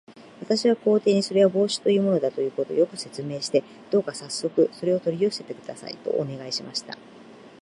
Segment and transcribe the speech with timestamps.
[0.39, 6.97] 私は皇帝に、それは帽子というものだということを、よく説明して、どうかさっそくそれを取り寄せてください、とお願いしました。